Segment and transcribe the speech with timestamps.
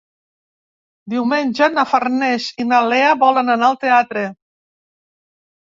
[1.15, 4.27] Diumenge na Farners i na Lea volen anar al teatre.